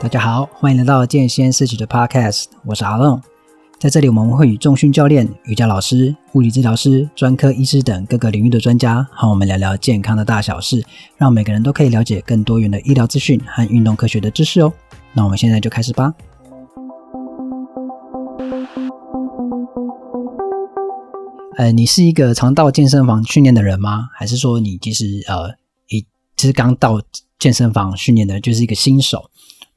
[0.00, 3.20] 大家好，欢迎来到健先思齐的 Podcast，我是阿龙。
[3.78, 10.82] 在这里，我们会与重训教练、瑜伽老师、物理治疗师、专科医师等各个领域的专家，和我们聊聊健康的大小事，
[11.18, 14.72] 让每个人都可以了解更多元的医疗资讯和运动科学的知识哦。
[15.12, 16.14] 那我们现在就开始吧。
[21.58, 24.08] 呃，你是一个常到健身房训练的人吗？
[24.14, 25.50] 还是说你其实呃，
[25.90, 26.06] 一
[26.38, 27.02] 其实刚到
[27.38, 29.30] 健身房训练的，就是一个新手？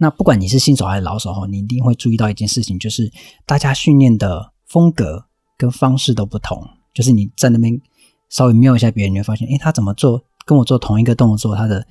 [0.03, 3.09] 那不管你是新手还是老手哈，你一定会注意到一件事情，就是
[3.45, 5.23] 大家训练的风格
[5.57, 6.61] 跟方式都不同。
[6.93, 7.79] 就是你在那边
[8.29, 11.87] 稍微瞄一下别人，你会发现，诶，他怎么做，跟我做同一个动作，他的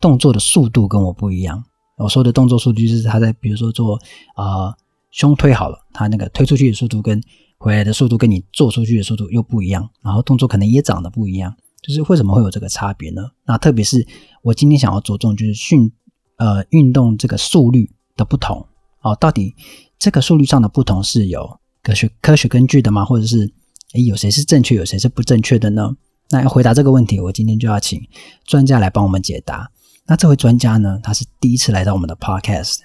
[0.00, 1.60] 动作的速度跟我不一样。
[1.98, 3.98] 我说的动作速度，就是他在比如说做
[4.36, 4.72] 啊、
[5.10, 7.20] 胸推好了，他那个推出去的速度跟
[7.58, 11.52] 回来的速度，跟你做出去的速度又不一样，然后动作可能也长得不一样。
[11.82, 13.22] 就是为什么会有这个差别呢？
[13.44, 14.06] 那特别是
[14.42, 15.90] 我今天想要着重，就是训。
[16.36, 18.66] 呃，运动这个速率的不同
[19.00, 19.54] 哦，到底
[19.98, 23.04] 这个速率上的不同是有科学科学根据的吗？
[23.04, 23.50] 或者是
[23.94, 25.96] 诶，有谁是正确，有谁是不正确的呢？
[26.30, 28.00] 那要回答这个问题，我今天就要请
[28.44, 29.70] 专家来帮我们解答。
[30.06, 32.78] 那这位专家呢，他是第一次来到我们的 podcast，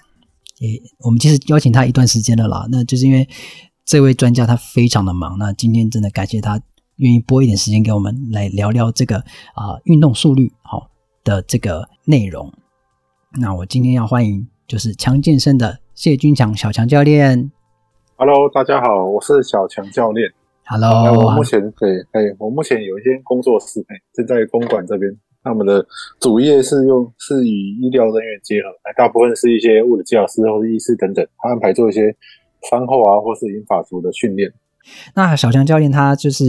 [0.58, 2.66] 也我们其实邀请他一段时间了啦。
[2.70, 3.28] 那就是因为
[3.84, 6.60] 这位专家他非常的忙，那今天真的感谢他
[6.96, 9.18] 愿意拨一点时间给我们来聊聊这个
[9.54, 10.88] 啊、运动速率好
[11.24, 12.50] 的这个内容。
[13.40, 17.50] 那我今天要欢迎就是强健身的谢军强小强教练。
[18.16, 20.30] Hello，大家好，我是小强教练。
[20.66, 25.10] Hello，我目前对，哎，我目前有一间工作室，哎，正在公馆这边。
[25.42, 25.84] 那我们的
[26.20, 32.14] 主业是用是与医疗人员结合，哎，大部分是一些物理治疗师或者医师等等，他安排做一些
[32.68, 34.52] 餐后啊，或是银发族的训练。
[35.14, 36.44] 那小强教练他就是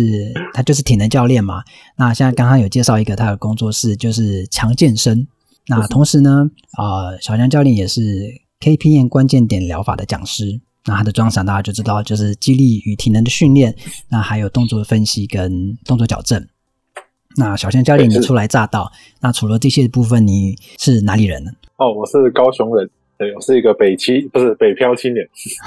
[0.53, 1.63] 他就是体能教练嘛。
[1.97, 5.25] 那现在刚刚有介绍一个他的工作室，就是强健身。
[5.67, 8.01] 那同时呢，啊、呃，小强教练也是
[8.59, 10.59] KPN 关键点疗法的讲师。
[10.85, 13.73] 那他的专长大家就知道，就是肌力与体能的训练，
[14.09, 16.45] 那还有动作的分析跟动作矫正。
[17.37, 21.51] 那小强教练，你初来乍到，那除了这些部分，你是哪里人呢？
[21.77, 25.25] 哦，我是高雄人，对，我是一个北七，不是北漂青年。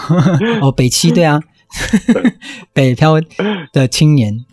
[0.60, 1.40] 哦，北七，对啊，
[2.74, 3.14] 北漂
[3.72, 4.44] 的青年。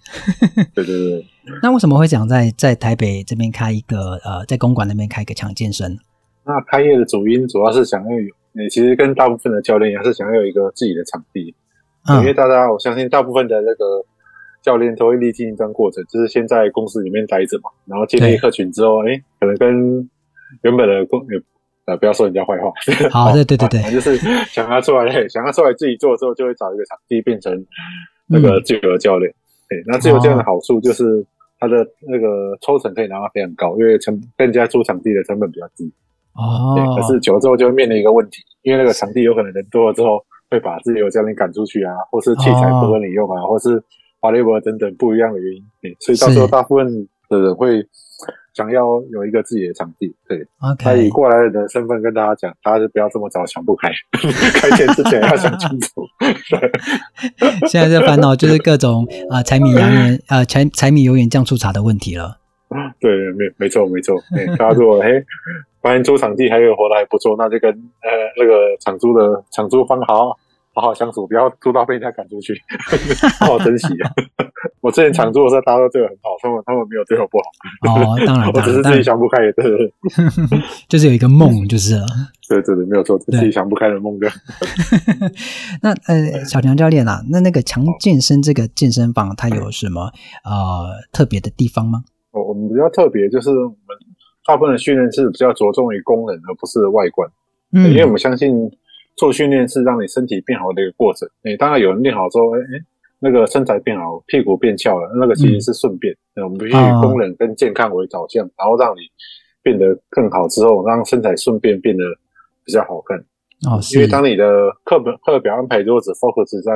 [0.73, 1.25] 对对对。
[1.61, 5.97] 那为什么会想在在台北这边开一个呃，在公馆那边开一个强健身？
[6.45, 11.55] 那开业的主因主要是想要有，其实跟大部分的教练也是想要有一个自己的场地，
[12.09, 14.03] 嗯、因为大家我相信大部分的那个
[14.61, 20.09] 教练都会历经一段过程，就是先在公司里面待着嘛，然后建立客群之后，哎，可能跟
[20.63, 21.25] 原本的公
[21.85, 22.71] 呃不要说人家坏话，
[23.09, 24.17] 好，好对对对对， 就是
[24.47, 27.65] 想要出来，想要出来自己做之后，就会找一个场地变成
[28.27, 29.33] 那个自由教练。
[29.69, 31.25] 对、嗯，那自由教练的好处就是。
[31.63, 35.89] 哦他的那个抽成可以拿到非常高，因为成更加租场地的成本比较低。
[36.33, 43.81] 哦，对，可是久了之后就会面临一个问题，因为那个场地有可能人多了之后会把自由教练赶出去啊，或是器材不合你用啊，哦、或是
[44.19, 45.63] 华丽博等等不一样的原因。
[45.81, 47.87] 对，所以到时候大部分的人会。
[48.53, 50.83] 想要有一个自己的场地，对，okay.
[50.83, 53.89] 他以过来人的身份跟大家讲，大家就不要这么早想不开，
[54.59, 56.05] 开店之前要想清楚。
[57.67, 62.37] 现在这烦恼就是各种啊，柴米油盐啊，柴 柴米油盐酱醋茶的问题了。
[62.99, 64.15] 对，没没错没错。
[64.57, 65.09] 大家说，哎，
[65.81, 70.37] 发现租场地还有活得还不错，那就跟呃那个场租的场租方好。
[70.73, 72.53] 好好相处，不要租到被人家赶出去，
[73.39, 74.11] 好好珍惜啊！
[74.81, 77.45] 我之前常做的时候，大家都对我很好，他们他们没有对我不好。
[77.93, 79.93] 哦，当然， 我只是自己想不开，对对对，
[80.89, 82.05] 就是有一个梦，就是了。
[82.49, 84.27] 对对对，没有错，自己想不开的梦的。
[85.81, 90.11] 那呃，小强教练啊，那那个强健身这个健身房，它有什么
[90.43, 92.03] 呃特别的地方吗？
[92.31, 93.97] 我我们比较特别，就是我们
[94.45, 97.29] 大部分的训练是比较着重于功能，而不是外观。
[97.73, 98.49] 嗯，因为我们相信。
[99.15, 101.27] 做训练是让你身体变好的一个过程。
[101.43, 102.61] 诶，当然有人练好之后，诶，
[103.19, 106.13] 那个身材变好，屁股变翘了，那个其实是顺便。
[106.35, 109.01] 嗯、我们必须以功能跟健康为导向，哦，然后让你
[109.61, 112.03] 变得更好之后，让身材顺便变得
[112.65, 113.17] 比较好看。
[113.69, 116.71] 哦，因为当你的课本课表安排如果只 focus 在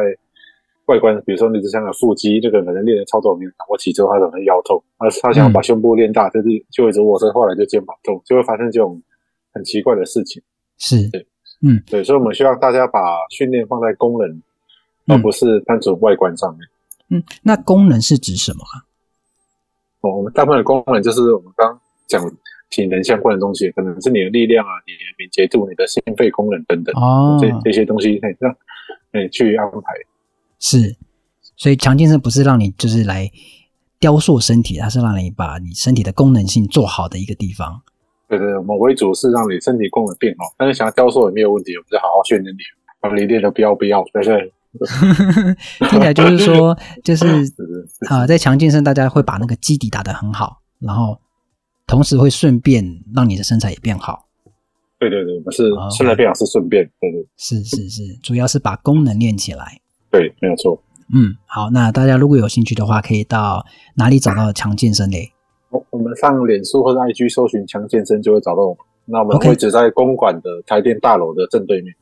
[0.85, 9.01] 外观，比如说你只想要腹肌，这个可能练的操作没有掌握起之后，他可能腰痛；他他想要把胸部练大，就是就一直卧着，后来就肩膀痛，就会发生这种
[9.53, 10.41] 很奇怪的事情。
[10.77, 11.25] 是，对。
[11.62, 13.00] 嗯，对，所以我们希望大家把
[13.30, 14.44] 训练放在功能，嗯、
[15.07, 16.68] 而不是单纯外观上面。
[17.09, 18.86] 嗯，那功能是指什么啊？
[20.01, 22.21] 哦，我们大部分的功能就是我们刚讲
[22.69, 26.94] 体能相关的东西，可能是你的力量啊、你的敏捷度、你的心肺功能等等。
[26.95, 28.56] 哦，这这些东西可以让
[29.13, 29.94] 诶去安排。
[30.59, 30.95] 是，
[31.56, 33.31] 所以强健身不是让你就是来
[34.00, 37.81] 雕塑身体，它是让你把你身体的功能性做好的一个地方。
[38.27, 42.59] 对对，我们为主是让你身体功能变好，但是想要雕塑也没有问题，我们就好好训练你，
[43.00, 44.53] 把你练的不要不要，对不对？
[45.89, 47.25] 听起来就是说， 就是
[48.09, 51.19] 啊、呃，在强健身，大家会把那个基底打得很好，然后
[51.88, 52.83] 同时会顺便
[53.15, 54.27] 让你的身材也变好。
[55.00, 59.80] 对对对，不是身材变好是顺便，对对，是是是，主要是把功能练起来。
[60.12, 60.81] 对，没有错。
[61.13, 63.65] 嗯，好，那大家如果有兴趣的话，可以到
[63.95, 65.31] 哪里找到强健身嘞？
[65.69, 68.77] 我我们上脸书或者 IG 搜寻强健身就会找到我们。
[69.05, 71.95] 那我们位置在公馆的台电大楼的正对面，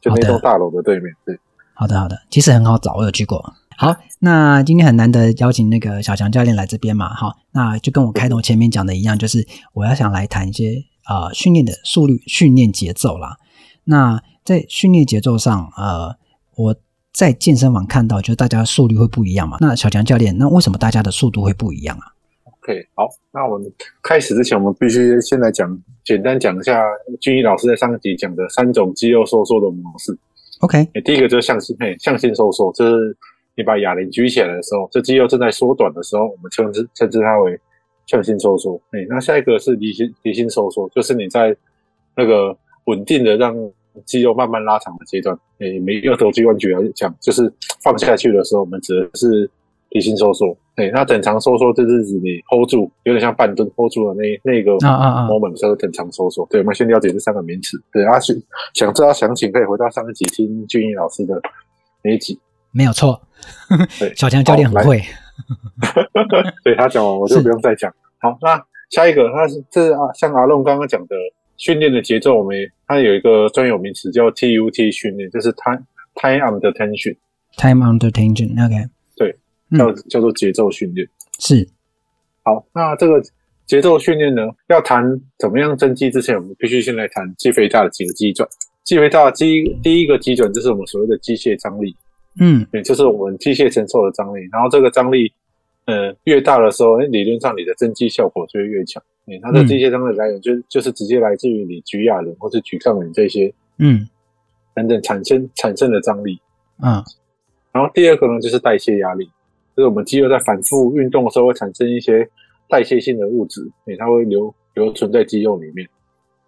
[0.00, 1.12] 就那栋大楼的对面。
[1.24, 1.38] 对。
[1.74, 3.44] 好的，好的，其实很好找，我有去过。
[3.76, 13.38] 好，那今天很难得邀请那个小强教练来这边嘛，好，那就跟我开头前面讲的一样，就是我要想来谈一些呃训练的速率、训练节奏啦。
[13.82, 16.14] 那在训练节奏上，呃，
[16.54, 16.76] 我
[17.12, 19.56] 在健身房看到，就是大家速率会不一样嘛。
[19.60, 22.13] 那小强教练，那为什么大家的速度会不一样啊
[22.64, 23.70] ？OK，好，那我们
[24.02, 26.82] 开始之前，我们必须先来讲，简单讲一下
[27.20, 30.16] 俊逸老师在上一集讲的三种肌肉收缩的模式。
[30.60, 33.14] OK，第一个就是向心，嘿，向心收缩，就是
[33.54, 37.60] 你把哑铃举起来的时候，这肌肉正在缩短的时候，我们称之称之它为
[38.06, 38.80] 向心收缩。
[38.92, 41.54] 哎，那下一个是离心离心收缩，就是你在
[42.16, 42.56] 那个
[42.86, 43.54] 稳定的让
[44.06, 45.38] 肌肉慢慢拉长的阶段。
[45.58, 47.52] 哎，每一个投肌弯举来讲，就是
[47.82, 49.50] 放下去的时候，我们指的是。
[49.90, 56.44] 离心收缩，对，那等长收缩就是指你 hold 住，有点像半蹲 hold 住的那那个 moment 叫做等长收缩。
[56.50, 57.80] 对，我们先了解这三个名词。
[57.92, 58.36] 对，阿、啊、想
[58.74, 61.40] 想知道详情，可以回到上一集听俊逸老师的
[62.02, 62.38] 那一集，
[62.72, 63.20] 没有错。
[64.00, 65.00] 对， 小强教练很会。
[66.64, 67.92] 对他讲完，我就不用再讲。
[68.18, 68.60] 好，那
[68.90, 71.14] 下一个，那是这是啊，像阿龙刚刚讲的
[71.56, 72.56] 训练的节奏，我们
[72.88, 75.84] 它有一个专有名词叫 TUT 训练，就是 time
[76.16, 77.16] time under tension。
[77.56, 78.88] time under tension，OK。
[79.76, 81.06] 叫叫做节奏训练
[81.38, 81.66] 是
[82.42, 83.22] 好，那这个
[83.66, 85.02] 节奏训练呢，要谈
[85.38, 88.46] 怎么样增肌之前，我们必须先来谈肌肥大的几个基准。
[88.84, 91.96] 肌肥大的基第一个基准就是我们所谓的机械张力，
[92.38, 94.46] 嗯，也就是我们机械承受的张力。
[94.52, 95.32] 然后这个张力，
[95.86, 99.02] 呃，越大的时候，理论上你的增肌效果就会越强。
[99.26, 104.06] 嗯，它的机械张力来源就就是直接来自于你举哑铃或是举杠铃这些，嗯，
[104.74, 106.38] 等等产生产生的张力，
[106.82, 107.02] 嗯。
[107.72, 109.30] 然后第二个呢，就是代谢压力。
[109.76, 112.28] 就是我们肌肉在反复运动的时候，会产生一些
[112.68, 115.86] 代谢性的物质，诶，它会留留存在肌肉里面，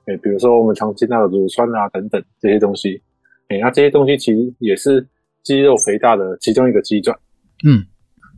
[0.06, 3.00] 诶，比如说我们常见到的乳酸啊等等这些东西，
[3.49, 5.06] 诶，那这些东西其实也是
[5.43, 7.17] 肌肉肥大的其中一个基转。
[7.64, 7.84] 嗯，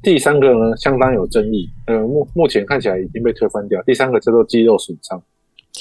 [0.02, 3.82] 第三个呢，相当有争议，呃，目目前看起来已经被推翻掉。
[3.82, 5.23] 第三个叫做肌肉损伤，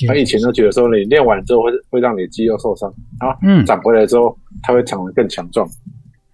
[0.07, 5.67] 他以前都觉得说你练完之后会会让你的肌肉受伤，然后嗯，长回来之后它会长得更强壮，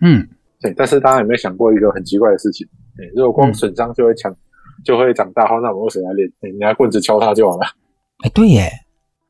[0.02, 0.28] 嗯。
[0.64, 2.66] 对，但是大家有没有想过一个很奇怪的事情？
[2.98, 4.38] 对，如果光损伤就会强，嗯、
[4.86, 6.32] 就会长大，那我们为什么要练？
[6.40, 7.66] 你拿棍子敲它就好了。
[8.24, 8.70] 哎，对耶，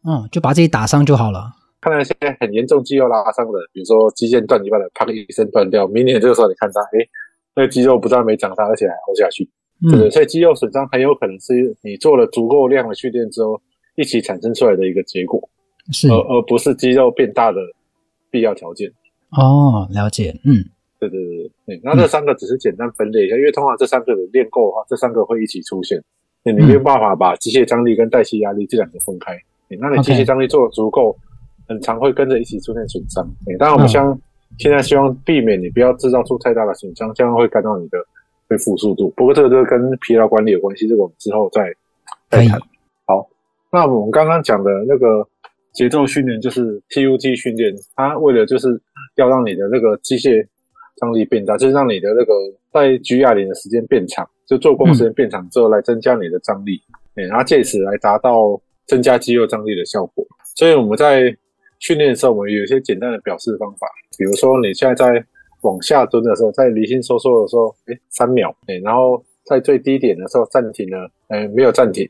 [0.08, 1.52] 嗯，就把自己打伤就好了。
[1.82, 7.04] 看到一些很严重肌肉拉伤的，比如说肌腱断一半的，啪一声断掉，明年这个时候你看它，哎，
[7.56, 9.50] 那个肌肉不但没长大，而且还活下去，
[9.90, 10.10] 对？
[10.12, 13.60] 所以肌肉损伤很有可能是你做了足够量的训练之后
[13.96, 15.42] 一起产生出来的一个结果，
[15.92, 17.60] 是，而而不是肌肉变大的
[18.30, 18.90] 必要条件。
[19.32, 20.64] 哦，了解，嗯。
[21.10, 26.02] 对对对对，那这三个只是简单分类一下，嗯、因为通常这三个人练够的话，这三个会一起出现。
[26.46, 29.32] 你没有办法把机械张力跟代谢压力这两个分开。
[29.80, 31.16] 那你机械张力做的足够，
[31.68, 33.26] 很常会跟着一起出现损伤。
[33.58, 34.20] 当然，我们像
[34.60, 37.98] 现在希望避免你不要制造出太大的损伤，这样会干扰你的
[38.50, 39.10] 恢复速度。
[39.16, 41.74] 不过这个就跟疲劳管理有关系，这个我们之后再
[42.30, 42.60] 再谈。
[43.06, 43.26] 好，
[43.72, 45.26] 那我们刚刚讲的那个
[45.72, 48.80] 节奏训练就是 TUT 训练，它为了就是
[49.16, 50.46] 要让你的那个机械
[50.98, 52.34] 张力变大，就是让你的那个
[52.72, 56.82] 在举哑铃的时间变长，就做功时间变长之后，来增加你的张力，
[57.16, 60.26] 嗯，然后借此来达到增加肌肉张力的效果。
[60.56, 61.36] 所以我们在
[61.80, 65.26] 训练的时候，我们有一些简单的表示方法，比如说你现在在
[65.62, 72.08] 往下蹲的时候，在离心收缩的时候，哎，三秒，哎，然后在最低点的时候暂停了，哎，没有暂停，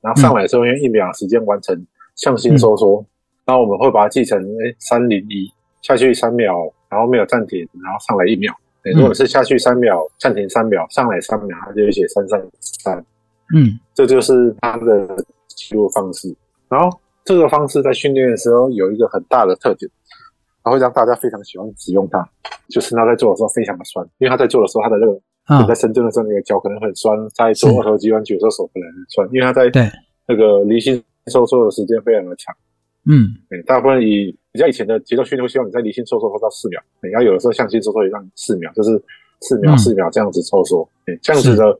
[0.00, 1.76] 然后上来的时候用一秒时间完成
[2.16, 3.04] 向心收缩，
[3.44, 6.72] 然后我们会把它记成哎三零一下去三秒。
[6.90, 8.54] 然后没有暂停，然后上来一秒。
[8.94, 12.98] 如果是下去三秒，暂停三秒，上来三秒，它就会写三三三。
[13.54, 16.34] 嗯，这就是它的记录方式。
[16.68, 19.90] 然后这个方式在训练的时候有一个很大的特点，
[20.64, 22.26] 它会让大家非常喜欢使用它。
[22.68, 25.06] 就是他在做的时候非常的酸，因为他在做的时候，他的那
[25.60, 29.68] 个在深蹲的时候，那个脚可能很酸；在做二头肌弯举的时候，手可能很酸，因为他在
[30.28, 32.54] 那个离心收缩的时间非常的长。
[33.06, 33.34] 嗯，
[33.66, 38.90] 大部分以比较以前的节奏训练会希望你在离心收缩做到四秒，你要有的时候向心收缩也让你四秒，就是
[39.40, 41.78] 四秒四秒这样子收缩，嗯，这样子的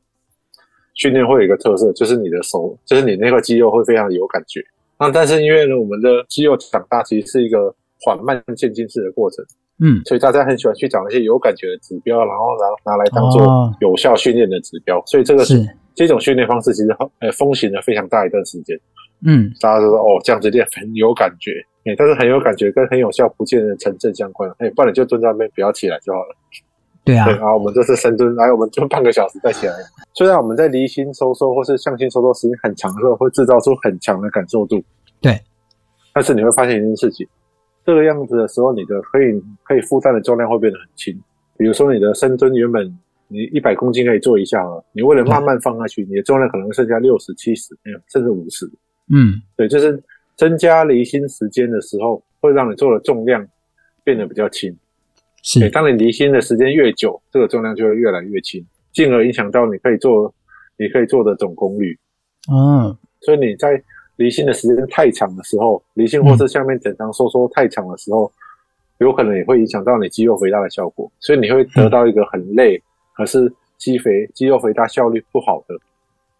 [0.94, 4.62] 训练会有一个特色，就是你的手，就是你那块肌肉会非常有感觉，
[4.98, 9.44] 那但是因为呢，我们的肌肉长大其实是一个缓慢渐进式的过程，
[9.82, 14.98] 嗯，所以大家很喜欢去找那些有感觉的指标，然后拿拿来当做有效训练的指标。
[14.98, 18.78] 哦、所以这个是这种训练方式其实呃风行了非常大一段时间。
[19.26, 24.50] 嗯，大家都说哦，这样子练很有感觉，哎，但是很有感觉跟很有效不见得成正相关。
[24.58, 26.36] 哎，不然你就蹲在那边不要起来就好了。
[27.02, 29.72] 对啊，对啊，我们这次深蹲，来我们蹲半个小时再起来。
[30.12, 34.82] 虽然我们在离心收缩或是向心收缩时间很长的时候，会制造出很强的感受度。
[35.20, 35.40] 对，
[36.12, 37.26] 但是你会发现一件事情，
[37.86, 41.18] 这个样子的时候，你的可以可以负担的重量会变得很轻。
[41.56, 42.86] 比如说你的深蹲原本
[43.28, 47.74] 你一百公斤可以做一下了，你为了慢慢放下去，你的重量可能剩下六十、七十，
[48.12, 48.66] 甚至五十。
[49.12, 50.02] 嗯，对，就是
[50.40, 53.46] 增加离心时间的时候，会让你做的重量
[54.02, 54.74] 变得比较轻。
[55.42, 60.34] 是，当你离心的时间越久，这个重量就会越来越轻，进而影响到你可以做，
[60.78, 61.94] 你可以做的总功率。
[62.50, 63.82] 嗯，所以你在
[64.16, 71.12] 离心的时间太长的时候，离心或是下面整张收缩太长的时候，嗯、有可能也会影响到你肌肉肥大的效果。
[71.20, 72.82] 所以你会得到一个很累，嗯、
[73.12, 75.78] 可是肌肥肌肉肥大效率不好的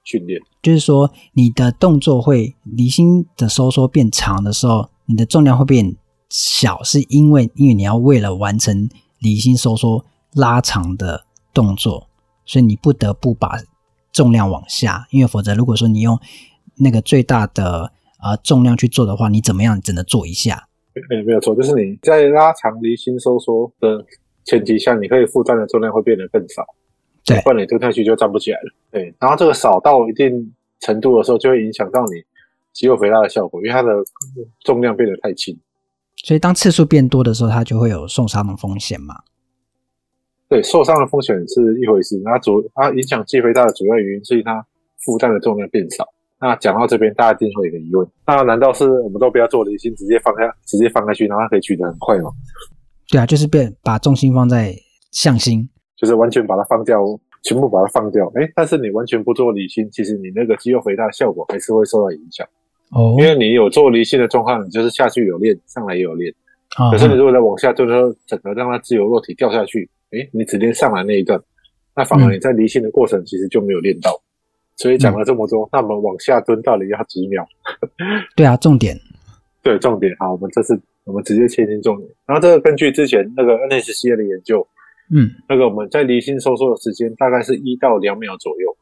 [0.05, 0.41] 训练。
[0.63, 5.97] 就是说，你的动作会离心的收缩变长的时候，你的重量会变。
[6.33, 8.89] 小是因为，因为你要为了完成
[9.19, 12.07] 离心收缩拉长的动作，
[12.45, 13.59] 所以你不得不把
[14.13, 16.17] 重量往下，因为否则如果说你用
[16.77, 17.93] 那个最大的
[18.23, 20.69] 呃重量去做的话，你怎么样只能做一下。
[21.11, 24.07] 欸，没有错，就是你在拉长离心收缩的
[24.45, 26.65] 前提下，你可以负担的重量会变得更少，
[27.35, 28.73] 对，不然你蹲下去就站不起来了。
[28.91, 32.23] 对，然后这个少到一定程度的时候，就会影响到你
[32.73, 33.93] 肌肉肥大的效果，因为它的
[34.65, 35.57] 重量变得太轻。
[36.17, 39.15] 所以，当次数变多的时候，它就会有受伤的风险嘛？
[40.49, 42.21] 对，受伤的风险是一回事。
[42.25, 44.67] 那主它影响肌肥大的主要原因是它
[44.99, 46.07] 负担的重量变少。
[46.41, 52.31] 那讲到这边，大家一定会有一个疑问：那难道是我们都不要做离心，直接放下，直接放下去，然后它可以举得很快吗？
[53.09, 54.75] 对啊，就是变把重心放在
[55.11, 55.69] 向心，
[56.01, 57.05] 就是完全把它放掉，
[57.43, 58.33] 全部把它放掉。
[58.35, 62.47] 哎，但是你完全不做离心，其实你那个肌肉肥大的效果还是会受到影响。
[62.93, 66.33] 哦，因为你有做离心的状况，你就是下去有练，上来也有练。
[66.77, 71.39] 啊、可是你如果在往下蹲的时候，整个让它自由落体掉下去，哎，你只练上来那一段，
[71.95, 74.11] 那反而你在离心的过程其实就没有练到。
[74.13, 74.25] 嗯、
[74.77, 77.47] 所以讲了这么多，嗯、那我们往下蹲到底要几秒？
[78.35, 78.99] 对啊，重点。
[79.63, 80.17] 对，重点。
[80.19, 82.09] 好，我们这次我们直接切进重点。
[82.25, 84.67] 然后这个根据之前那个 NSCA 的研究，
[85.11, 88.77] 嗯，那个我们在离心收缩的时间大概是一到两秒左右。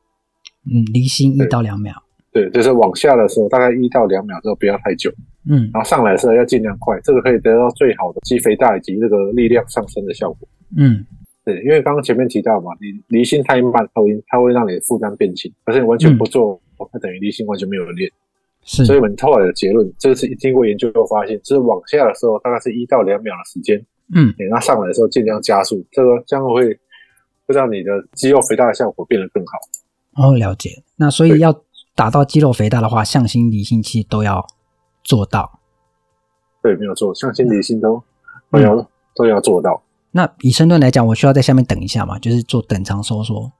[0.70, 1.94] 嗯，离心一到两秒。
[2.30, 5.10] 对，就是往下的时候，大概一到两秒之后不要太久，
[5.48, 11.04] 嗯，然后上来的时候要尽量快，这个可以得到最好的肌肥大以及这个力量上升的效果，嗯，
[11.42, 16.60] 对，因为刚刚前面提到嘛，你离心太慢，它会它会让你的负担变轻，而且你完全不做，
[16.92, 18.08] 它、嗯、等于离心完全没有练，
[18.62, 23.82] 是，所以我们后来的结论，这是经过研究后发现，就是往下的时候大概是一到两秒的时间，
[24.14, 26.66] 嗯，对，那上来的时候尽量加速，这个这样会
[27.46, 29.58] 会让你的肌肉肥大的效果变得更好。
[30.14, 31.62] 哦，了解，那所以要。
[31.94, 34.46] 达到肌肉肥大的话，向心离心其实都要
[35.02, 35.58] 做到。
[36.62, 38.00] 对，没有错，向心离心都
[38.52, 38.86] 都要、嗯、
[39.16, 39.82] 都要做到。
[40.12, 42.16] 那以深蹲来讲，我需要在下面等一下嘛？
[42.20, 43.50] 就是做等长收缩。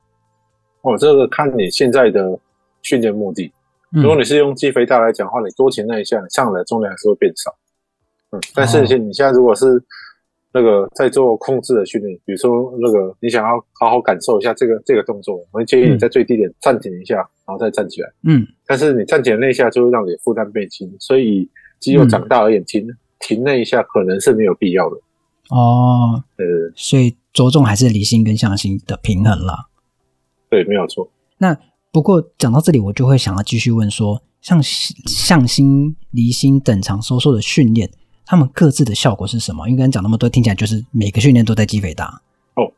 [0.82, 2.38] 哦，这个看你现在的
[2.82, 3.52] 训练目的。
[3.90, 7.52] 如果你是用肌肥大来讲的话，你多前那一下，你上来的重量还是会变少。
[8.30, 9.82] 嗯，但是你现在如果是
[10.52, 18.08] 那个在做控制的训练，比如说那个你想要好好感受一下这个这个动作，我会建议你在最低点暂停一下，然后再站起来。
[18.24, 22.86] 嗯，但是你站起来那一下就会让你负担变轻，所以肌肉长大而言，停
[23.20, 24.96] 停那一下可能是没有必要的。
[25.50, 29.68] 哦，呃，所以着重还是离心跟向心的平衡了。
[30.50, 31.10] 对，没有错。
[31.36, 31.56] 那
[31.92, 37.90] 不过讲到这里，我就会想要继续问说，像向心、离心等长收缩的训练。
[38.30, 39.66] 他们各自的效果是什么？
[39.66, 42.04] 因为刚才讲那么多，听起来就是每个训练都在肌肥大
[42.56, 42.70] 哦。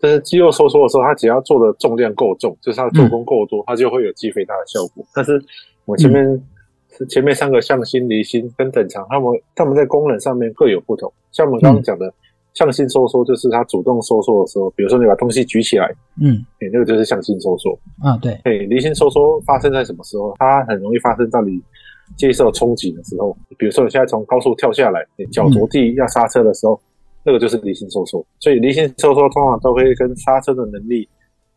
[0.00, 5.04] 但是肌肉收缩的时候，它只要做的重量够重，就是它做工够多，嗯、它就会有肌肥大的效果。
[5.14, 5.38] 但是
[5.84, 11.12] 我前面、嗯、前面三个向心、离心跟等长，他们他们在功能上面各有不同。
[11.30, 12.10] 像我们刚刚讲的
[12.54, 18.16] 向心收缩，就是它主动收缩的时候，比如说你把东西举起来，嗯，哎，那个就是向心收缩啊。
[18.16, 20.34] 对，哎，离心收缩发生在什么时候？
[20.38, 21.60] 它很容易发生在你。
[22.16, 26.80] 接受冲击的时候，比如说你现在从高速跳下来，你脚着地要刹车的时候，嗯、
[27.24, 28.24] 那个就是离心收缩。
[28.38, 31.08] 所以离心收缩通常都会跟刹车的能力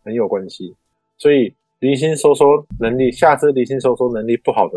[0.04, 0.76] 很有关系。
[1.18, 4.74] 所以离心收缩能力，下肢离心收缩能力不好的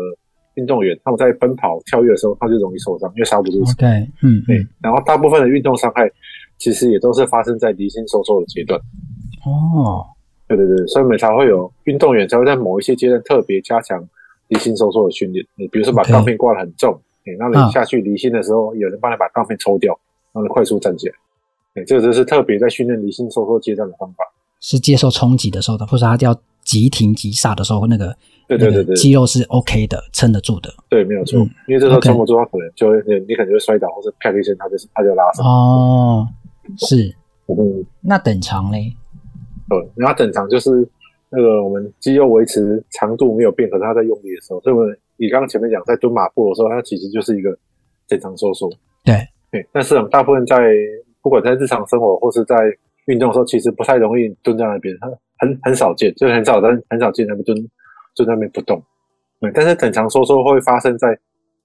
[0.55, 3.73] 运动员，他们在奔跑、跳跃的时候，他就容易受伤，因为刹不住车。
[3.77, 3.89] 对，
[4.21, 4.65] 嗯，对。
[4.81, 6.09] 然后大部分的运动伤害，
[6.57, 8.79] 其实也都是发生在离心收缩的阶段。
[9.45, 10.05] 哦，
[10.47, 14.01] 对对对，所以我们才会有运动员才会在某一些阶段特别加强。
[14.47, 15.45] 离心收缩的训练。
[15.55, 19.97] 你比如说把杠片挂得很重，哎后你下去离心的时候，有人帮你把杠片抽掉，
[20.33, 21.15] 让你快速站起来。
[21.75, 24.23] 哎，这个就是特别在训练离心收缩阶段的方法。
[24.59, 26.33] 是接受冲击的时候的，或者他要
[26.63, 28.15] 急停急刹的时候，那个
[28.47, 30.73] 对对对对，肌肉是 OK 的，撑得住的。
[30.89, 31.39] 对，没有错。
[31.41, 33.25] 嗯、因为这时候撑不住，他可能就会 Okay.
[33.27, 35.45] 你可能就会摔倒，或者啪一声，他就是他就拉伤。
[35.45, 36.27] 哦，
[36.77, 37.13] 是。
[37.47, 38.95] 嗯，那等长嘞？
[39.67, 40.87] 对，然后等长就是
[41.35, 47.57] 那个我们肌肉维持长度没有变，可是他在用力的时候，所以我们你刚刚前面讲在蹲马步的时候，它其实就是一个
[48.07, 48.69] 正常收缩。
[49.03, 49.15] 对
[49.51, 50.71] 对，但是我们大部分在
[51.23, 52.55] 不管在日常生活或是在
[53.07, 57.57] 运动的时候，其实不太容易蹲在那边，很很很少见，就是很少但很少见那边蹲
[58.15, 58.79] 蹲在那边不动。
[59.41, 61.17] 对，但是等长收缩会发生在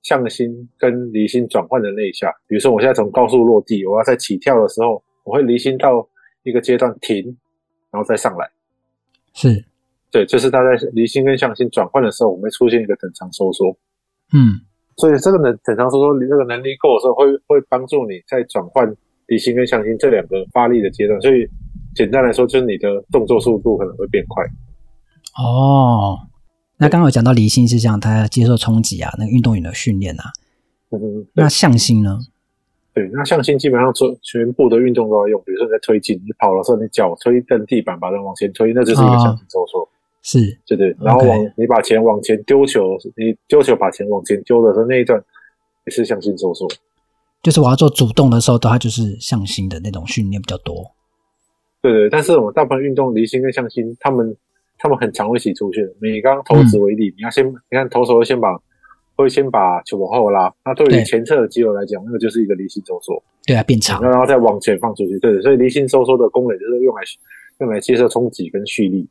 [0.02, 6.08] 向心跟离心转换的那一下，比如说我现在从高速落地，我要在起跳的时候，我会离心到
[6.42, 7.36] 一个阶段停，
[7.90, 8.48] 然后再上来。
[9.40, 9.64] 是，
[10.10, 13.70] 对，就是它在离心跟向心转换的时候，我们会出现一个等长收缩。
[14.32, 14.60] 嗯，
[14.96, 18.92] 所以这个能等长收缩，你这个能力够的时候会，会会帮助你在转换。
[19.28, 21.46] 离心跟向心这两个发力的阶段，所以
[21.94, 24.42] 简单来说，就是你的动作速度可能会变快。
[25.36, 26.16] 哦，
[26.78, 30.32] 那刚刚有讲到离心是这样，他要接受冲击啊，那个运动员的训练啊。
[30.92, 32.18] 嗯，那向心呢？
[32.98, 39.82] 对，那向心基本上做全部的运动都要用，比如说你在推进，你跑的时候，你脚推蹬地板，把人往前推，那就是一个向心收缩。
[39.82, 39.88] 哦、
[40.20, 40.96] 是，对对。
[41.00, 45.22] 然后往你把钱往前丢球，你丢球把钱往前丢的时候，那一段
[45.86, 46.66] 也是向心收缩。
[47.40, 50.90] 就是我要做主动的时候，它就是向心的那种训练比较多。
[51.80, 54.36] 对对，但是我们大部分运动离心跟向心，他们
[54.76, 55.88] 他们很常会一起出现。
[56.02, 58.58] 你刚刚投掷为例，嗯、你要先你看投手会先把
[59.22, 63.22] 会先把球往后拉，那对于前侧的肌肉来讲，那个就是一个离心收缩。
[63.46, 65.18] 对啊，变长，然后再往前放出去。
[65.18, 67.02] 对，所以离心收缩的功能就是用来
[67.60, 69.08] 用来接受冲击跟蓄力。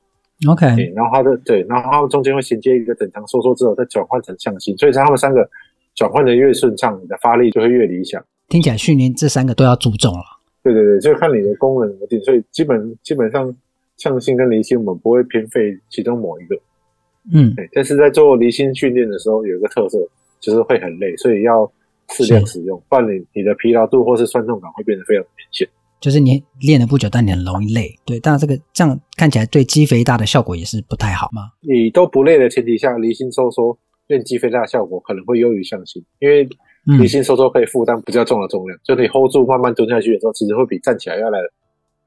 [0.47, 5.47] OK，然后它的对，然后它们中间会衔接一个等长收缩之后，再转换成向心，所以它们三个。
[5.95, 8.23] 转换的越顺畅，你的发力就会越理想。
[8.49, 10.21] 听起来训练这三个都要注重了。
[10.61, 12.21] 对对对，就看你的功能而定。
[12.21, 13.51] 所以基本基本上
[13.97, 16.55] 向心跟离心，我们不会偏废其中某一个。
[17.33, 19.97] 嗯，但是在做离心训练的时候，有一个特色
[20.39, 21.71] 就是会很累，所以要
[22.09, 25.67] 适量使用，不然你你的疲劳度或是酸痛感会变得非常明显。
[25.99, 27.95] 就是你练了不久，但你很容易累。
[28.05, 31.51] 对，但这个这样看起来对肌肥大的效果也是不太好吗？
[31.61, 33.77] 你都不累的前提下，离心收缩。
[34.07, 36.47] 练肌肥大的效果可能会优于向心，因为
[36.97, 41.49] 离心收缩可以负担比较重的重量，嗯、就可以 hold 住慢慢蹲下去的时候，其实会比站起来要来的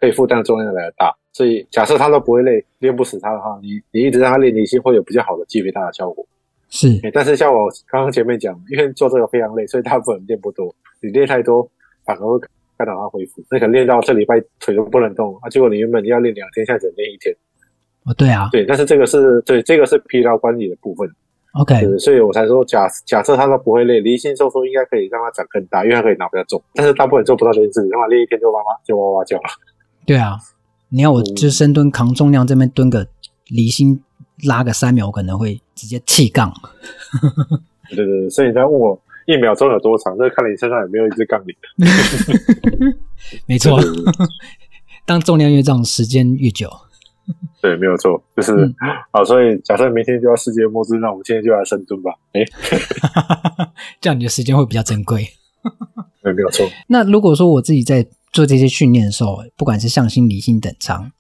[0.01, 1.15] 可以负担的重量要来的大。
[1.33, 6.27] 所以假设他都不会累，练不死他的话，你你一直让他练离心，会有比较好的肌肥大的效果。
[6.69, 10.75] 是，但是像我刚刚前面讲，因为做这个非常累，所以大部分人练不多。
[11.01, 11.69] 你练太多，
[12.05, 12.39] 反而会
[12.77, 13.43] 干扰他恢复。
[13.51, 17.35] 那可能练到这礼拜腿都不能动啊，结果你原本要练两天，现在只能练一天。
[18.05, 21.09] 哦，对啊，对，但是这个是对这个是疲劳管理的部分。
[21.55, 26.63] OK，所以我才说假假设他都不会累，离心收缩应该可以让他长更大，因为他可以拿比较重。
[26.75, 29.43] 但是大部分人做不到这件事，情他妈练一天就哇哇就哇哇叫了。
[30.11, 30.37] 对啊，
[30.89, 33.07] 你要我就深蹲扛重量这边蹲个
[33.47, 34.03] 离心
[34.43, 36.53] 拉个三秒，我可能会直接气杠。
[37.91, 41.55] 对对对，所以你在问我一秒钟有多长，这看你身上有没有一支杠铃。
[43.47, 43.79] 没错，
[45.07, 46.69] 当重量越重，时间越久。
[47.63, 48.75] 对，没有错，就是、嗯、
[49.13, 49.25] 好。
[49.25, 52.11] 所以假设明天就要世界末日，那我们今天就来深蹲吧。
[52.33, 52.45] 哎，
[54.01, 55.25] 这样你的时间会比较珍贵。
[56.21, 56.67] 对，没有错。
[56.89, 61.13] 那如果说我自己在做这些训练的时候，不管是向心、离心等长，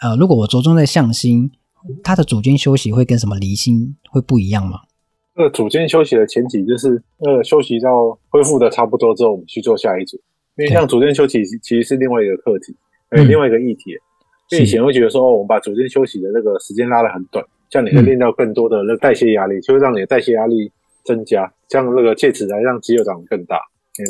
[0.00, 1.50] 呃，如果我着重在向心，
[2.02, 4.80] 它的组间休息会跟什么离心会不一样吗？
[5.34, 10.16] 呃，组间休息的前提就是，呃，休息到恢复的差不多之后，我们去做下一组。
[10.56, 12.74] 因为像组间休息其实是另外一个课题，
[13.10, 13.92] 还有另外一个议题。
[13.92, 14.02] 嗯
[14.50, 20.72] 因为以前会觉得说，哦，我们把组间休息的那个时间拉得很短，这样你会练到更多的那个代谢压力，就会让你的代谢压力
[21.04, 23.60] 增加，这样那个借此来让肌肉长得更大。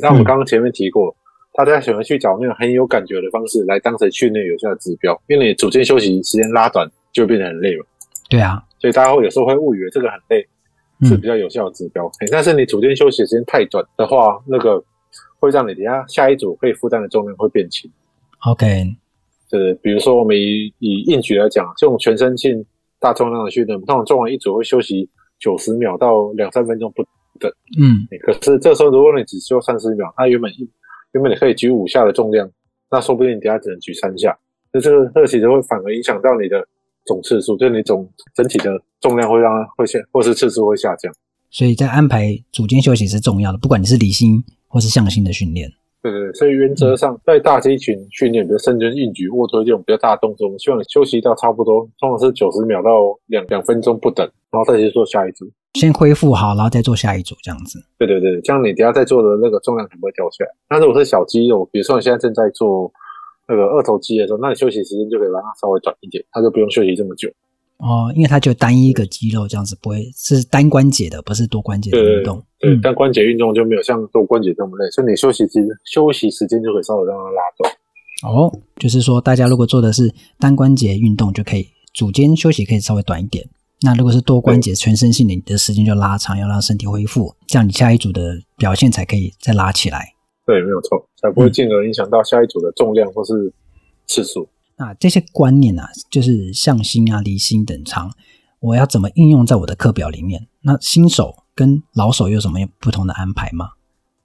[0.01, 1.17] 但我们刚刚前面提过，
[1.59, 7.85] 大家喜欢去找那种很有感觉的方式来当成训练有效的指标，因为你组间休息时间拉短，就变得很累了。
[8.31, 10.47] 对啊，所以大家会有时候会误以为这个很累
[11.03, 12.09] 是比较有效的指标。
[12.31, 14.81] 但是你组间休息时间太短的话，那个
[15.41, 17.91] 会让你等下下一组可以负担的重量会变轻。
[18.47, 18.85] OK。
[19.51, 22.65] 是，比如说我们以以硬举来讲，这种全身性
[23.01, 27.03] 大重量的训练，通常做完一组会休息九十秒到两三分钟不
[27.41, 27.51] 等。
[27.81, 30.71] 嗯，可是这时候如果你只需要三十秒，那原本一
[31.13, 32.51] 原本你可以举五下的重量，
[32.91, 34.37] 那说不定你等下只能举三下。
[34.73, 36.67] 那这个这个其实会反而影响到你的
[37.07, 41.13] 总次数，就是你总整体的重量会让它会下，或是次数会下降。
[41.51, 45.71] 所以在安排组间休息是重要的，不管你是离心或是向心的训练。
[46.03, 52.91] 对对对，所以原则上，在大肌群训练，比如深蹲、硬举、卧推这种比较大的动作，我们希望你休息到差不多，通常是九十秒到
[53.27, 55.51] 两两分钟不等，然后再去做下一组。
[55.75, 57.79] 先恢复好，然后再做下一组这样子。
[57.99, 60.51] 对对对，这样你等下再做的那个重量才不会掉下来。
[60.71, 62.91] 那如果是小肌肉，比如说你现在正在做
[63.47, 67.29] 那个二头肌的时候，那你休息时间就可以让它稍微短一点，它就不用休息这么久。
[67.79, 72.43] 哦，因为它就单一一个肌肉这样子，不会是单关节的，不是多关节的运动。
[72.59, 77.73] 对，单关节运动就没有像多关节这么累，所以你休息时休息时间就可以稍微让它拉短。
[78.35, 83.49] 哦，就是说大家如果做的是单关节运动，就可以组间休息可以稍微短一点。
[83.83, 90.15] 那如果是多关节全身性的，你的时间就拉长，要让身体恢复，这样你下一组的表现才可以再拉起来。
[90.45, 93.53] 对，没有错，才不会进而影响到下一组的重量或是
[94.07, 94.49] 次数。
[94.77, 98.11] 那这些观念啊，就是向心啊、离心等长，
[98.61, 100.49] 我要怎么应用在我的课表里面？
[100.63, 103.71] 那新手跟老手有什么不同的安排吗？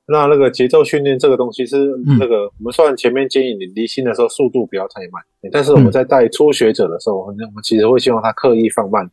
[0.07, 1.77] 那那个节奏训练这个东西是
[2.19, 9.09] 那个，我们虽然前面建议你离心的时候速度不要太慢，但是我们在带初学者的时候，我们我们其实会希望他刻意放慢。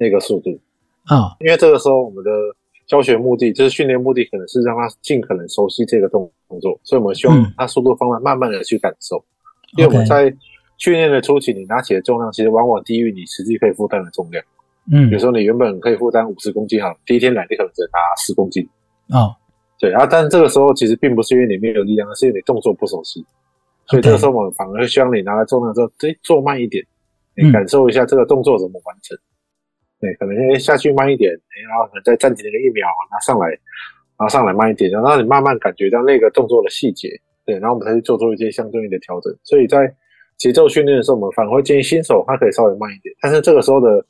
[0.00, 0.58] 那个速度
[1.04, 2.30] 啊，因为这个时候我们的
[2.86, 9.16] 教学目的就是训练目的，可能是让他尽可能熟悉这个动动作，所以我们希望他速度放慢，慢慢的去感受。
[9.18, 10.34] 嗯、因为我们在
[10.78, 14.42] 训练的初期，你拿起的重量其实往往低于你实际可以负担的重量。
[14.90, 18.66] 嗯，比如说你原本可以负担五十公斤哈，第一天来你可能只能拿十公斤。
[19.10, 19.36] 哦，
[19.78, 23.24] 对啊，但是这个时候其实并不是因为你没有力量，而是因为你动作不熟悉。
[23.86, 26.84] 所以这个时候我们反而会希望你拿来重量之后，诶，做慢一点，
[27.36, 29.16] 你感受一下这个动作怎么完成。
[30.00, 31.30] 对，可能哎下去慢一点，
[31.68, 37.08] 然后可能再暂停那个一秒，然后上来，然后上来慢一点，然后让你慢慢感觉到那个动作的细节。
[37.44, 39.32] 对，然后我们才去做出一些相对应的调整。
[39.44, 39.94] 所以在
[40.38, 44.04] 节奏训练的时候，我们反而会建议新手他可以稍微慢一点，但是这个时候的。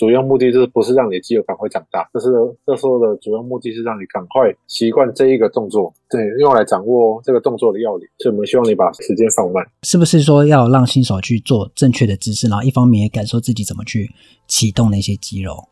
[0.00, 2.32] 主要目的就是不是让你的肌肉赶快长大，这是
[2.64, 8.08] 这时候的主要目的是让你赶快习惯这一个动作，对，用来掌握这个动作的要领。
[8.20, 14.10] 所以我们希望你把时间放慢，是不是说要让新手去做正确的姿势，然后一方面也感受自己怎么去
[14.48, 15.68] 启动那些肌肉？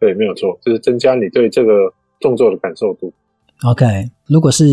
[0.00, 1.70] 对，没有错，就是增加你对这个
[2.18, 3.12] 动作的感受度。
[3.62, 3.86] OK，
[4.26, 4.64] 如果是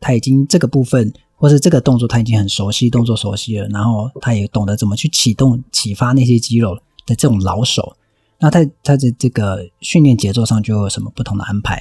[0.00, 6.74] 他已经这个部分或是这个动作他已经很熟悉，动作熟悉了，然后他也懂得怎么去启动、启发那些肌肉
[7.04, 7.96] 的这种老手。
[8.40, 11.76] 那他他的这个训练节奏上就有什么不同的安排？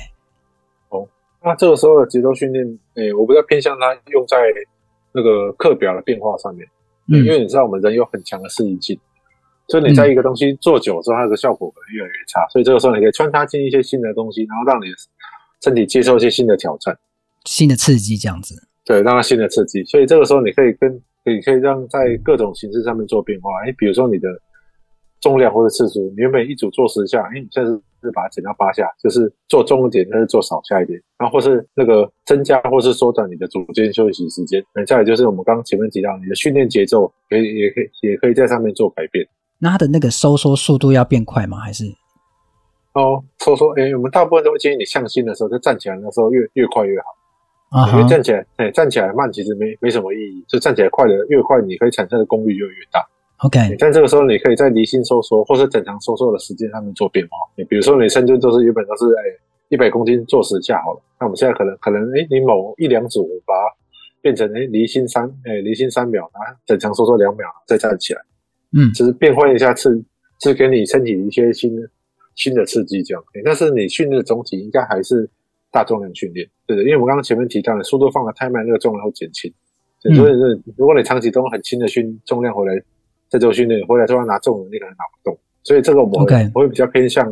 [0.89, 1.07] 哦，
[1.41, 4.37] 那这个时候的节奏训练，诶，我比较偏向他用在
[5.13, 6.67] 那个课表的变化上面，
[7.07, 8.99] 嗯，因为你知道我们人有很强的适应性，
[9.69, 14.95] 所以你在一个东西做久之后，它的效果可能越来越差，所以这个时候你可以穿插进一些新的东西，然后让你的
[15.63, 16.97] 身体接受一些新的挑战、
[17.45, 18.67] 新的刺激，这样子。
[18.83, 20.91] 对，让它新的刺激，所以这个时候你可以跟
[21.23, 24.27] 可以可以让在各种形式上面做变化，诶，比如说你的。
[25.21, 27.69] 重量或者次数，你原本一组做十下，哎，你现在
[28.01, 34.63] 是把它减到八下，就是做重一点，但是做少下一点，然后或是那个增加或是缩短你的组间休息时间。
[34.73, 39.27] 那再来就是我们刚刚前面提到，你的训练节奏可以也可以也可以在上面做改变。
[39.59, 41.57] 那它的那个收缩速度要变快吗？
[41.57, 41.83] 还是？
[42.93, 47.05] 哦，收缩，哎，我们大部分都会建议你向心的时候，就站起来的时候越越快越好。
[47.69, 53.05] 啊、uh -huh.，因为站起来，哎，站起来慢其实没没什么意义，就站起来快的越快，你可以产生的功率就越大。
[53.39, 57.37] OK，但这个时候，你可以在离心收缩或是正常收缩的时间上面做变化。
[57.55, 59.23] 你比如说，你深蹲都是原本都是哎
[59.69, 63.75] 一百公斤做十下好了，那我们现在可能可能哎你某一两组把它
[64.21, 68.21] 变成哎离心三哎离心三秒，然后正常收缩两秒再站起来，
[68.77, 70.03] 嗯，就是变换一下次，
[70.41, 71.89] 是给你身体一些新的
[72.35, 73.23] 新的刺激这样。
[73.45, 75.29] 但是你训练的总体应该还是
[75.71, 79.49] 大重量训练，对的，因为我们刚刚前面提到的速度放得太慢，那个重量会减轻。
[80.01, 82.83] 所以是如果你长期都很轻的训重量回来。
[83.29, 86.51] 在做训练回来之后拿重的那个人拿不动，所以这个我们，okay.
[86.55, 87.23] 我会比较偏向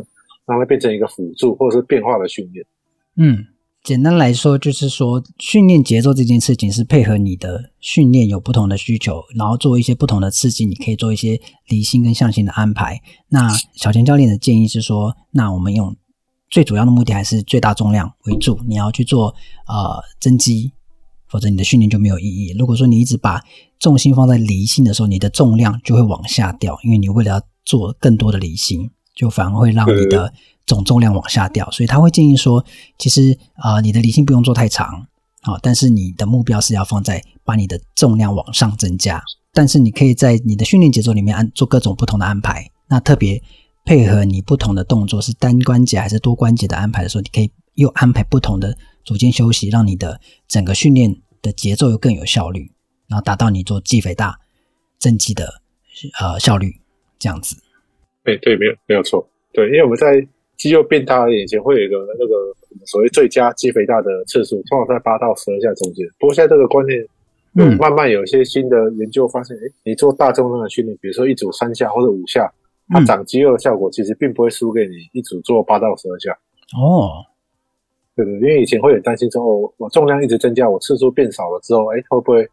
[0.46, 2.64] 让它变成一个辅助或者是变化的训练。
[3.16, 3.44] 嗯，
[3.82, 13.00] 简单来说就是说，训练节奏这件事情是配合你的训练有不同的需求，然后做一些不同的刺激，你可以做一些离心跟向心的安排。
[13.28, 15.96] 那小钱教练的建议是说，那我们用
[16.48, 19.34] 最主要的目的还是最大重量为主，你要去做
[19.66, 20.72] 呃增肌。
[21.28, 22.54] 否则你的训练就没有意义。
[22.58, 23.42] 如果说你一直把
[23.78, 30.32] 重心放在离心的时候，你的重量就会往下掉，因为你为了要做更多的离心，就反而会让你的
[30.66, 31.70] 总重量往下掉。
[31.70, 32.64] 所以他会建议说，
[32.98, 35.06] 其实啊、呃，你的离心不用做太长
[35.42, 39.22] 啊，但是你的目标是要放在把你的重量往上增加。
[39.52, 42.70] 但是你可以在你的训练节奏里面安做各种不同的安排。
[42.88, 43.42] 那特别
[43.84, 48.76] 配合你不同的动作是单关节还是多关节的安排的时候，你可以又安排不同的。
[49.08, 52.70] 组间休息，让你的整个训练的节奏又更有效率，
[53.08, 54.38] 然后达到你做肌肥大
[54.98, 55.62] 增肌的
[56.20, 56.74] 呃效率，
[57.18, 57.56] 这样子。
[58.22, 60.06] 对对，没有没有错，对，因为我们在
[60.58, 62.34] 肌肉变大的眼前会有一个那个
[62.84, 66.06] 所谓最佳肌肥大的次数，通常在八到十二下中间。
[66.18, 67.02] 不过现在这个观念，
[67.54, 72.52] 嗯，慢慢有一些新的研究发现，哎、嗯，你做大重量的训练，比如说一组三下或者五下，
[72.88, 76.36] 它长肌肉的效果其实并不会输给你一组做八到十二下。
[76.76, 77.24] 哦，
[78.18, 82.44] 对对，因为以前会很担心说，哦，我重量一直增加，我次数变少了之后，哎，会不会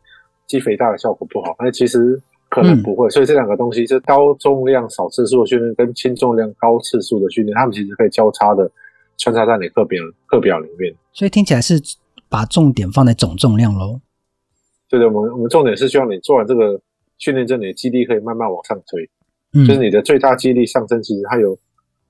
[0.45, 1.56] 肌肥大的效果不好？
[1.58, 3.08] 那其实可能不会。
[3.08, 8.71] 嗯、所以这两个东西，是高重量少次数的训练跟轻重量高次数的训练，他们其实可以交叉的
[9.17, 10.93] 穿插在你课表课表里面。
[11.12, 11.82] 所以听起来是
[12.30, 13.99] 把重点放在总重量喽。
[14.88, 16.80] 对对，我们我们重点是希望你做完这个
[17.17, 19.10] 训练之后，你的肌力可以慢慢往上推，
[19.54, 21.58] 嗯、就是你的最大肌力上升，其实它有。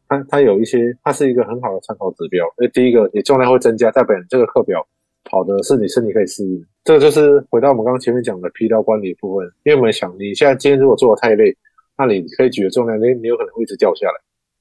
[0.08, 2.46] 它它有一些，它是一个很好的参考指标。
[2.60, 4.86] 因为第一个，你重量会增加，代表你这个课表
[5.24, 6.63] 跑的是你身体可以适应。
[6.84, 9.46] 这个就是回到我们刚刚前面讲的疲劳管理部分。
[9.63, 11.56] 因为我们想，你现在今天如果做的太累，
[11.98, 14.13] 那你可以举的重量，你你有可能会一直掉下来。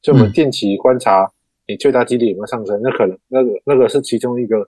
[0.03, 1.31] 所以我们定期观察
[1.67, 4.67] 你最大肌力有没有上升，那可能那个那个是其中一个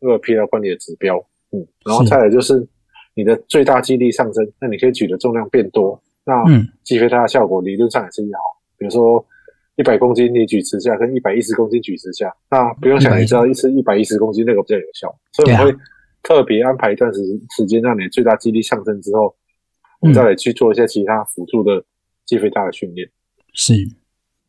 [0.00, 1.16] 那个疲劳管理的指标。
[1.52, 2.66] 嗯，然后再来就是
[3.14, 6.44] 你的最大肌力上升，那你可以举的重量变多，那
[6.82, 8.60] 肌肥大的效果理论上也是一样好。
[8.76, 9.24] 比如说。
[9.76, 15.78] 一百公斤你举十下，跟一百一十公斤举十下，那不用想，你知道一次一百一十公斤那个比较有效，所以我们会
[16.22, 17.20] 特别安排一段时
[17.54, 19.36] 时间，让你最大肌力上升之后，
[20.00, 21.84] 我们再来去做一些其他辅助的
[22.24, 23.06] 肌肥大的训练。
[23.52, 23.74] 是，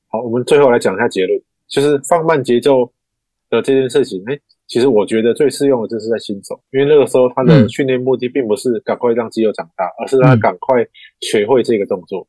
[0.07, 2.89] 好，我们最后来讲一下结论，就是放慢节奏
[3.49, 4.23] 的这件事情。
[4.27, 10.87] 哎，其实我觉得最适用的就是在新手，因为那个时候他的训练目的并不是赶快让肌肉长大，而是让他赶快
[11.19, 12.25] 学会这个动作。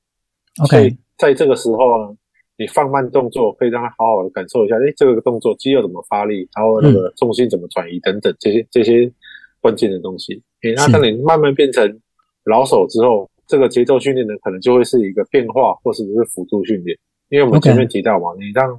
[0.65, 2.17] OK，所以在这个时候呢。
[2.59, 9.11] 你放慢动作，可以让他好好的感受一下，哎，这个动作肌肉怎么发力，然后那个重心怎么转移等等这些这些
[9.61, 10.43] 关键的东西。
[10.63, 12.01] 哎，那当你慢慢变成
[12.45, 16.99] 老手之后，这个节奏训练呢，可能就会是一个变化，或是是辅助训练。
[17.29, 18.77] 因为我们前面提到嘛，你让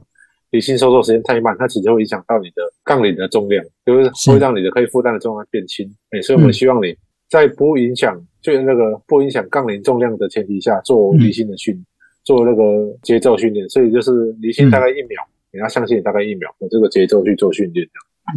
[0.51, 5.89] 离心收缩时间太慢，它其实会影响到你的杠铃的重量，就是会让你的可以负担的重量变轻。
[6.09, 6.93] 哎，所以我们希望你
[7.29, 11.85] 在不影响就那个不影响杠铃重量的前提下做离心的训练。
[12.29, 12.61] 做那个
[13.01, 17.83] 节奏训练，所以就是离心大概一秒，嗯、你要相信大概一秒，用这个节奏去做训练。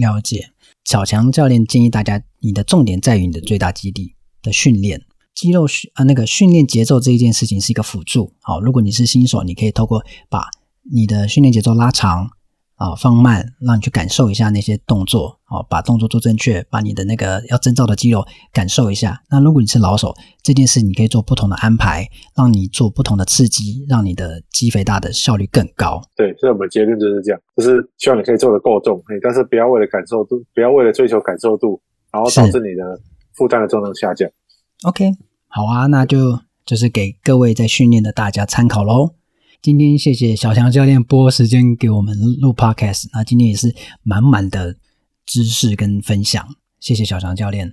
[0.01, 0.49] 了解，
[0.87, 5.03] 小强教练建议大家，你的重点在于你的最大肌力的训练，
[5.35, 8.33] 肌肉训啊那个训练节奏这一件事情是一个辅助。
[8.41, 10.47] 好，如果你是新手，你可以透过把
[10.91, 12.31] 你的训练节奏拉长。
[12.83, 19.23] 啊，放慢，让你去感受一下那些动作，哦，把动作做正确，把你的那个要征兆的肌肉感受一下。
[19.31, 26.03] 那如果你是老手，这件事你可以做不同的安排，让你做不同的刺激，让你的肌肥大的效率更高。
[26.17, 33.01] 对，所以我们结论就是这样，就是希望你可以做的够重，但是不要为了感受度，不要为了追求感受度，然后导致你的
[33.35, 34.29] 负担的重量下降。
[34.83, 35.13] OK，
[35.47, 39.15] 好啊，那就就是给各位在训练的大家参考喽。
[39.63, 43.73] 今天谢谢小强教练拨时间给我们录 Podcast，那今天也是
[44.03, 44.75] 满满的
[45.25, 46.45] 知识跟分享，
[46.81, 47.73] 谢谢小强教练。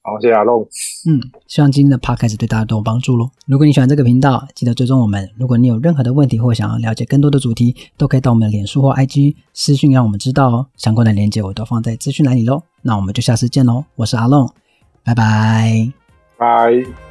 [0.00, 0.66] 好，谢谢阿龙。
[1.06, 3.28] 嗯，希望今天的 Podcast 对大家都有帮助喽。
[3.46, 5.30] 如果你喜欢这个频道，记得追踪我们。
[5.36, 10.68] 如果你有任何的问题或想要了解更多的主题，都可以到我们的脸书或 IG 私讯让我们知道哦。
[10.78, 12.62] 相关的链接我都放在资讯栏里喽。
[12.80, 14.50] 那我们就下次见喽，我是阿龙，
[15.04, 15.92] 拜拜，
[16.38, 17.03] 拜。